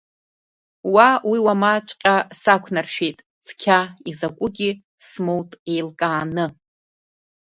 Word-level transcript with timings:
Уа, 0.93 1.09
уи 1.29 1.39
уамаҵәҟьа 1.45 2.15
сақәнаршәеит, 2.41 3.17
цқьа 3.45 3.79
изакәугь 4.09 4.61
смоут 5.07 5.51
еилкааны. 5.71 6.45